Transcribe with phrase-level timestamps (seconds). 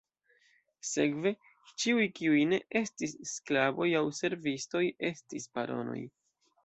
[0.91, 1.33] Sekve,
[1.83, 6.01] ĉiuj kiuj ne estis sklavoj aŭ servistoj estis ""baronoj"".